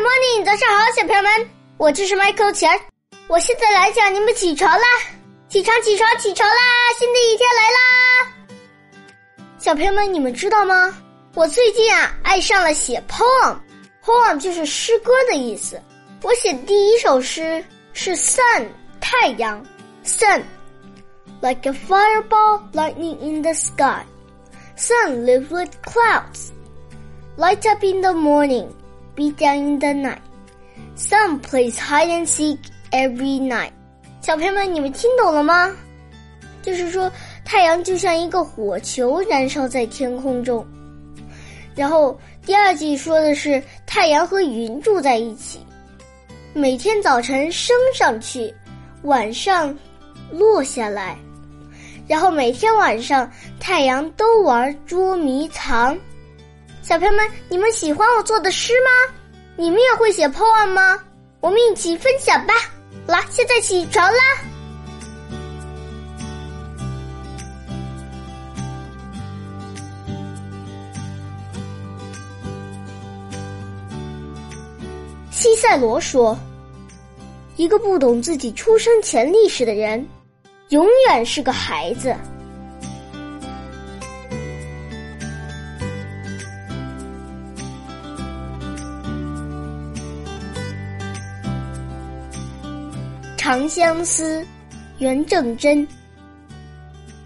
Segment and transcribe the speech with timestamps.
[0.00, 2.80] morning，早上好，小朋友们，我就是 Michael。
[3.28, 4.86] 我现在来讲你们起床啦，
[5.48, 6.56] 起床起床起床啦，
[6.98, 7.78] 新的一天来啦！
[9.58, 10.96] 小朋友们，你们知道吗？
[11.34, 15.80] 我最近啊爱上了写 poem，poem 就是诗歌的意思。
[16.22, 18.66] 我写的第一首诗是 sun
[19.00, 19.64] 太阳
[20.04, 24.02] ，sun，like a fireball lightning in the sky。
[24.76, 26.52] Sun lives with clouds.
[27.36, 28.66] Light up in the morning,
[29.20, 30.22] Be down in the night.
[30.96, 32.56] Sun plays hide and seek
[32.90, 33.70] every night.
[34.22, 35.70] 小朋友们，你们听懂了吗？
[36.62, 37.12] 就是说，
[37.44, 40.66] 太阳就像一个火球燃烧在天空中。
[41.74, 45.60] 然后第二句说的是太阳和云住在一起，
[46.54, 48.50] 每天早晨升上去，
[49.02, 49.76] 晚上
[50.32, 51.14] 落下来。
[52.08, 55.94] 然后每天晚上，太阳都玩捉迷藏。
[56.90, 59.14] 小朋友们，你们喜欢我做的诗吗？
[59.54, 60.98] 你们也会写 poem 吗？
[61.38, 62.54] 我们一起分享吧！
[63.06, 64.18] 来，现在起床啦！
[75.30, 76.36] 西塞罗说
[77.54, 80.04] ：“一个不懂自己出生前历史的人。”
[80.70, 82.08] 永远是个孩子。
[93.50, 94.40] 《长相思》
[94.98, 95.84] 元正真。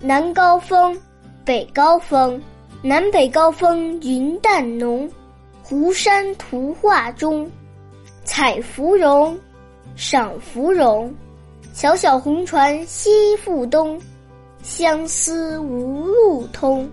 [0.00, 0.98] 南高峰，
[1.44, 2.40] 北高峰，
[2.80, 5.06] 南北高峰云淡浓。
[5.62, 7.46] 湖山图画中，
[8.24, 9.38] 采芙蓉，
[9.94, 11.14] 赏芙蓉。
[11.74, 14.00] 小小红船西复东，
[14.62, 16.88] 相思无路通。